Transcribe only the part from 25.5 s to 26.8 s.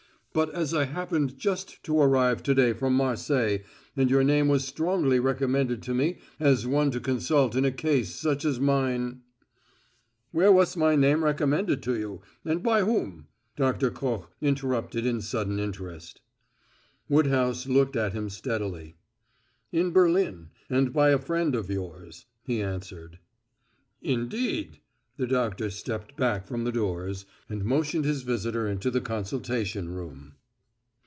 stepped back from the